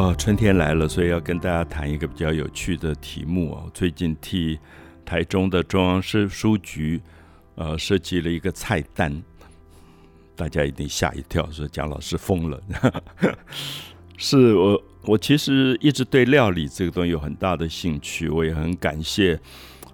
[0.00, 3.70] 哦，春天来了，所以要跟大家谈一个比较有趣的题目哦。
[3.74, 4.58] 最近替
[5.04, 6.98] 台中的中央市书局
[7.54, 9.22] 呃设计了一个菜单，
[10.34, 12.58] 大家一定吓一跳，说蒋老师疯了。
[14.16, 19.38] 是我，我其实一直对料理这个东西有很大的兴趣，我也很感谢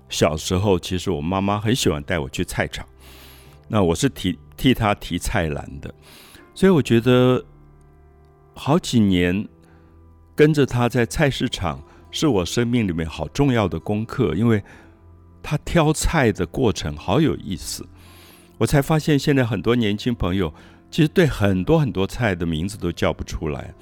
[0.09, 2.87] 小时候，其实我妈妈很喜欢带我去菜场，
[3.67, 5.93] 那我是替替她提菜篮的，
[6.55, 7.45] 所以我觉得
[8.55, 9.49] 好几年。
[10.37, 14.63] 跟着他在菜市场，是我生命里面好重要的功课，因为
[15.43, 17.89] 他挑菜的过程好有意思。
[18.59, 20.53] 我才发现，现在很多年轻朋友
[20.91, 23.73] 其实对很多很多菜的名字都叫不出来。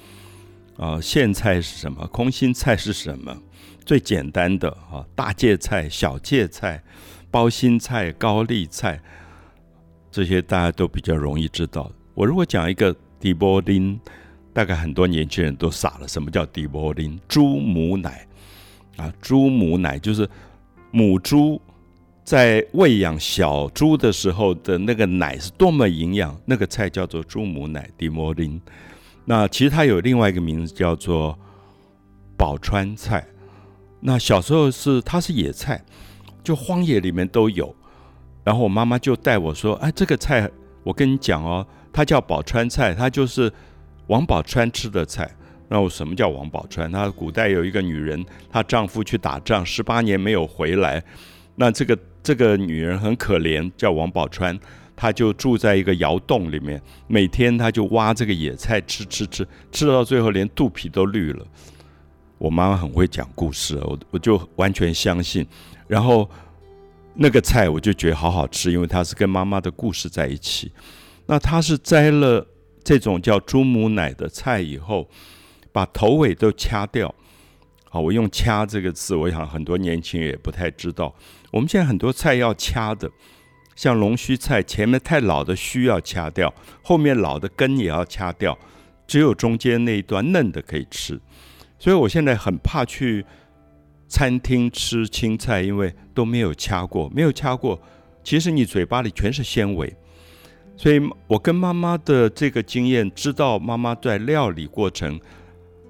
[0.77, 2.07] 啊，苋菜是什么？
[2.07, 3.37] 空心菜是什么？
[3.85, 6.81] 最简单的啊，大芥菜、小芥菜、
[7.29, 9.01] 包心菜、高丽菜，
[10.09, 11.91] 这些大家都比较容易知道。
[12.13, 13.99] 我如果讲一个底波丁。
[14.55, 16.07] 大概很多年轻人都傻了。
[16.07, 17.19] 什么叫地波林？
[17.27, 18.25] 猪母奶
[18.95, 20.27] 啊，猪母奶就是
[20.91, 21.61] 母猪
[22.23, 26.33] 在喂养小猪的时候的那个奶是多么营养。
[26.45, 28.61] 那个菜叫做猪母奶地波林。
[29.25, 31.37] 那其实它有另外一个名字叫做
[32.37, 33.27] 宝川菜。
[33.99, 35.83] 那小时候是它是野菜，
[36.41, 37.75] 就荒野里面都有。
[38.45, 40.49] 然后我妈妈就带我说：“哎，这个菜
[40.83, 43.51] 我跟你讲哦，它叫宝川菜，它就是。”
[44.07, 45.29] 王宝钏吃的菜，
[45.67, 46.91] 那我什么叫王宝钏？
[46.91, 51.03] 她古代有一个女人，她丈夫去打仗十八年没有回来，
[51.55, 54.59] 那这个这个女人很可怜，叫王宝钏，
[54.95, 61.43] 她就住在一个窑洞里面，每天她就挖这个野菜吃吃吃，吃到最后连肚皮都绿了。
[62.37, 65.43] 我妈妈很会讲故事，我我就完全相信。
[65.87, 66.29] 然后
[67.15, 70.71] 那个菜我就觉得好好吃，因为它是跟妈妈的故事在一起。
[71.25, 72.45] 那她是摘了。
[72.85, 75.09] 这种叫猪母奶的菜以后，
[75.73, 77.13] 把头尾都掐掉。
[77.89, 81.15] 好，我用“掐”这个字，我想很多年轻人也不太知道。
[81.51, 83.09] 我们现在很多菜要掐的，
[83.75, 86.53] 像龙须菜，前面太老的须要掐掉，
[86.83, 88.55] 后面老的根也要掐掉，
[89.07, 91.19] 只有中间那一段嫩的可以吃。
[91.79, 93.25] 所以我现在很怕去
[94.07, 97.81] 餐厅吃青菜，因为都没有掐过，没有掐过，
[98.23, 99.95] 其实你嘴巴里全是纤维。
[100.77, 105.19] 所以我跟妈妈的这个经验，知道妈妈在料理过程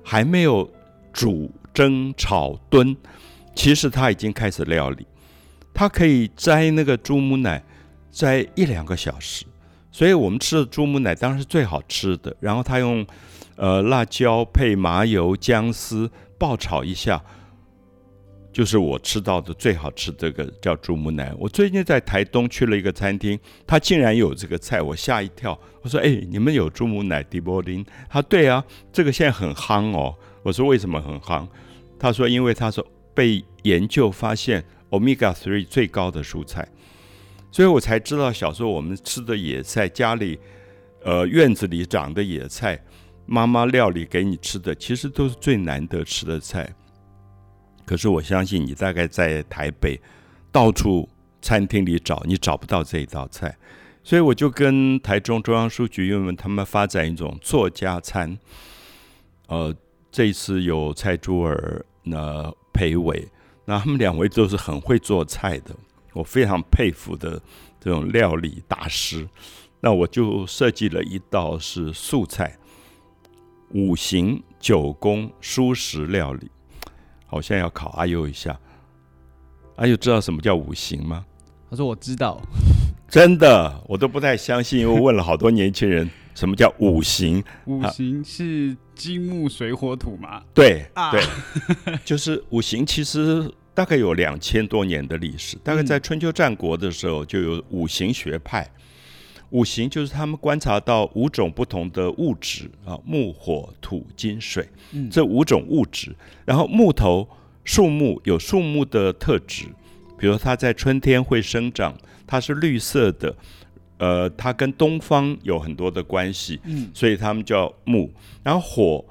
[0.04, 0.72] 还没有
[1.12, 2.96] 煮、蒸、炒、炖，
[3.56, 5.08] 其实她已经开始料理。
[5.74, 7.64] 她可以摘那个猪母奶，
[8.12, 9.44] 摘一两个小时。
[9.92, 12.36] 所以我们吃的猪母奶当然是最好吃的。
[12.40, 13.06] 然后她用
[13.56, 17.22] 呃辣椒配麻油、姜丝爆炒一下。
[18.56, 21.34] 就是我吃到的最好吃这个叫猪母奶。
[21.38, 25.60] 我最近在台东去了一个餐厅，他竟然有这个菜，我吓一跳。
[25.82, 30.16] 我说：“哎，你们有猪母奶迪波林？”他对啊，这个现在很夯哦。
[30.42, 31.46] 我说：“为什么很夯？”
[32.00, 36.66] 他说：“因为他说被研究发现，omega three 最高的蔬菜。”
[37.52, 40.40] 所以我才知道，小时候我们吃的野菜，家里
[41.04, 42.82] 呃院子里长的野菜，
[43.26, 46.74] 妈妈料理给你吃的，其实都是最难得吃的菜。
[47.86, 50.00] 可是我相信你大概在台北
[50.52, 51.08] 到处
[51.42, 53.56] 餐厅里找，你找不到这一道菜，
[54.04, 58.38] 所以我就跟台中中央书局因为他们发展一种作家餐，
[59.48, 59.76] 呃，
[60.12, 63.28] 这一次有蔡珠儿、那裴伟，
[63.66, 65.76] 那他们两位都是很会做菜的，
[66.14, 67.40] 我非常佩服的
[67.80, 69.28] 这种料理大师，
[69.82, 72.58] 那我就设计了一道是素菜，
[73.70, 76.50] 五行九宫蔬食料理。
[77.36, 78.58] 好，现在要考阿优一下。
[79.76, 81.26] 阿优知道什么叫五行吗？
[81.70, 82.42] 他说我知道，
[83.12, 87.44] 真的，我都不太相信，因为问了好多年轻人， 什么叫五行？
[87.66, 90.42] 五行是金木水火土嘛？
[90.54, 91.22] 对，对，
[92.06, 92.86] 就是五行。
[92.86, 98.66] 其实大概有两千多年的历史，大概在春秋战国的时候就有五行学派。
[99.52, 104.68] 五行就是他们观察到五种不同的物质啊，木、火、土、金、水，
[105.10, 106.14] 这五种物质。
[106.46, 107.28] 然后木头、
[107.64, 109.66] 树木有树木的特质，
[110.18, 111.96] 比如它在春天会生长，
[112.28, 113.36] 它是绿色的，
[113.98, 118.12] 呃，它跟东方有很多的关系，嗯，所以他们叫木。
[118.44, 119.06] 然后火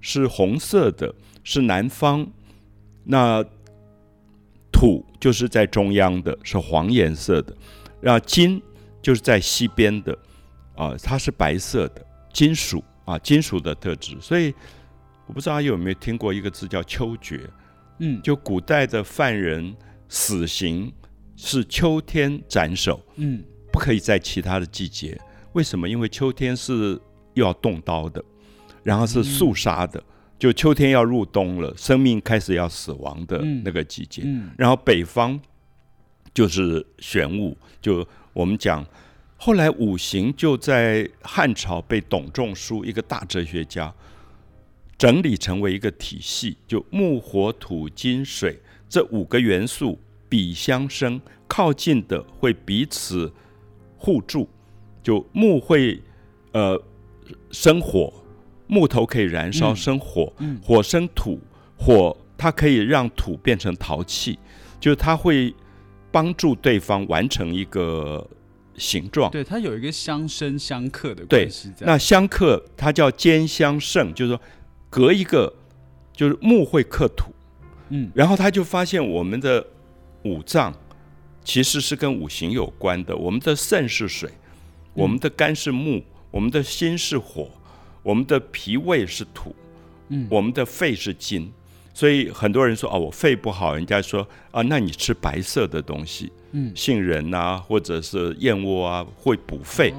[0.00, 2.26] 是红色的，是南方。
[3.04, 3.42] 那
[4.72, 7.56] 土就是在中央的，是黄颜色的。
[8.00, 8.60] 然后金。
[9.06, 10.18] 就是在西边的，
[10.74, 14.16] 啊，它是白色的金属啊，金属的特质。
[14.20, 14.52] 所以
[15.28, 17.48] 我不知道大家有没有听过一个字叫秋决，
[18.00, 19.72] 嗯，就古代的犯人
[20.08, 20.92] 死刑
[21.36, 25.16] 是秋天斩首，嗯，不可以在其他的季节。
[25.52, 25.88] 为什么？
[25.88, 27.00] 因为秋天是
[27.34, 28.20] 又要动刀的，
[28.82, 30.02] 然后是肃杀的，
[30.36, 34.22] 就秋天要入冬了，生命开始要死亡的嗯那个季节。
[34.24, 35.40] 嗯然后北方
[36.36, 38.84] 就是玄武，就我们讲，
[39.38, 43.90] 后来五行就在汉朝被董仲舒一个大哲学家
[44.98, 49.98] 整理成为一个体系，就木火土金水这五个元素
[50.28, 51.18] 比相生，
[51.48, 53.32] 靠近的会彼此
[53.96, 54.46] 互助，
[55.02, 55.98] 就木会
[56.52, 56.78] 呃
[57.50, 58.12] 生火，
[58.66, 61.40] 木头可以燃烧嗯生火，嗯火生土，
[61.78, 64.38] 火它可以让土变成陶器，
[64.78, 65.54] 就是它会
[66.10, 68.26] 帮助对方完成一个
[68.76, 69.30] 形状。
[69.30, 71.86] 对，它有一个相生相克的对关系在。
[71.86, 74.40] 那相克它叫兼相胜，就是说
[74.90, 75.52] 隔一个
[76.12, 77.32] 就是木会克土，
[77.90, 79.66] 嗯然后他就发现我们的
[80.22, 80.74] 五脏
[81.44, 84.30] 其实是跟五行有关的，我们的肾是水，
[84.94, 87.50] 我们的肝是木，我们的心是火，
[88.02, 89.54] 我们的脾胃是土，
[90.08, 91.52] 嗯我们的肺是金。
[91.96, 94.20] 所以很多人说哦，我肺不好，人家说
[94.50, 99.92] 啊，那你吃白色的东西，嗯杏仁啊，或者是燕窝啊，会补肺。
[99.92, 99.96] 哦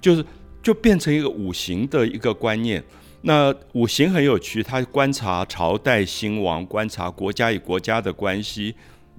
[0.00, 0.24] 就是
[0.62, 2.80] 就变成一个五行的一个观念。
[3.22, 8.72] 那五行很有趣，它观察朝代兴亡，观察国家与国家的关系，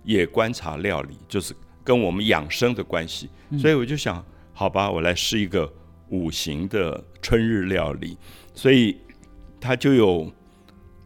[0.05, 1.53] 也观察料理，就是
[1.83, 3.29] 跟我们养生的关系。
[3.59, 4.23] 所以我就想，
[4.53, 5.69] 好吧，我来试一个
[6.09, 8.15] 五行的春日料理。
[8.53, 8.95] 所以
[9.59, 10.31] 它就有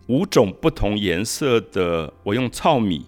[0.09, 3.05] 五种不同颜色的，我用糙米，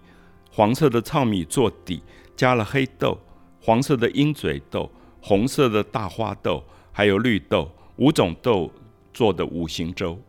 [0.52, 2.02] 黄色的糙米做底，
[2.36, 3.18] 加了黑豆，
[3.60, 4.90] 黄色的鹰嘴豆，
[5.20, 8.72] 红色的大花豆，还有绿豆，五种豆
[9.12, 10.20] 做的五行粥，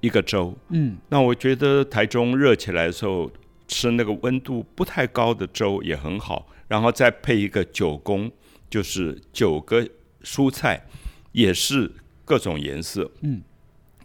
[0.00, 0.56] 一个粥。
[0.70, 0.96] 嗯。
[1.10, 3.30] 那我觉得台中热起来的时候，
[3.68, 8.32] 吃那个温度不太高的粥也很好，然后再配一个九宫，
[8.70, 9.86] 就是九个
[10.22, 10.86] 蔬菜，
[11.32, 11.92] 也是
[12.24, 13.42] 各种颜色，嗯，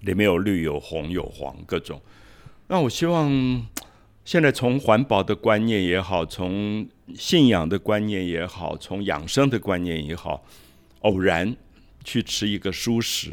[0.01, 2.01] 里面有绿、有红、有黄各种。
[2.67, 3.67] 那我希望
[4.23, 10.43] 现在从环保的观念也好，从信仰的观念也好，从养生的观念也好，
[11.01, 11.55] 偶然
[12.03, 13.31] 去吃一个蔬食，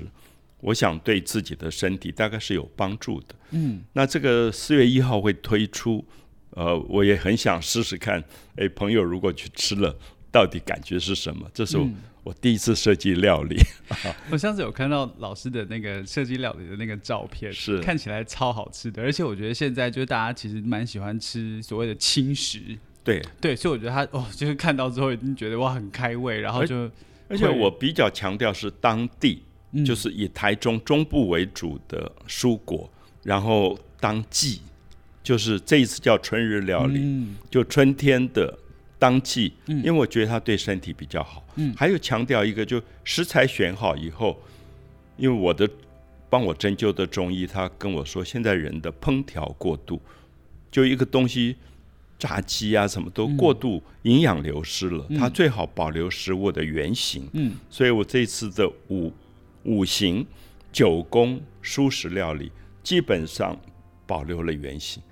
[0.60, 3.34] 我想对自己的身体大概是有帮助的。
[3.50, 6.04] 嗯那这个四月一号会推出，
[6.50, 8.24] 呃，我也很想试试看。
[8.56, 9.94] 诶，朋友如果去吃了，
[10.30, 11.48] 到底感觉是什么？
[11.54, 11.94] 这是我,、嗯。
[12.24, 13.56] 我第一次设计料理，
[14.30, 17.80] 我上次有看到老师的那个设计料理的那个照片，是。
[17.80, 23.22] 看起来超好吃的，而且我觉得现在就是大家其实蛮喜欢吃所谓的轻食，对。
[23.40, 26.90] 对，所以我觉得他哦，就是看到之后已经觉得哇很开胃，然后就
[27.28, 29.84] 而且我比较强调是当地，嗯。
[29.84, 32.90] 就是以台中中部为主的蔬果，
[33.22, 34.62] 然后当季，
[35.22, 37.36] 就是这一次叫春日料理，嗯。
[37.48, 38.58] 就春天的
[38.98, 41.44] 当季，嗯因为我觉得它对身体比较好。
[41.56, 44.40] 嗯还有强调一个，就食材选好以后，
[45.16, 45.68] 因为我的
[46.28, 50.00] 帮我针灸的中医，他跟我说，现在人的烹调过度，
[50.70, 51.56] 就一个东西
[52.18, 57.28] 炸鸡啊什么都过度，营养流失了，它最好保留食物的原形。
[57.32, 59.12] 嗯所以我这次的五
[59.64, 60.26] 五行
[60.72, 62.50] 九宫蔬食料理
[62.82, 63.58] 基本上
[64.06, 65.02] 保留了原形。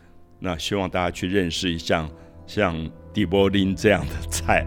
[0.41, 2.09] 那希望大家去认识一下
[2.47, 4.67] 像地波林这样的菜。